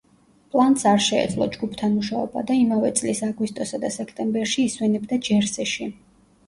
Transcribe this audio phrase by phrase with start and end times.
[0.53, 5.95] პლანტს არ შეეძლო ჯგუფთან მუშაობა და იმავე წლის აგვისტოსა და სექტემბერში ისვენებდა ჯერსიში.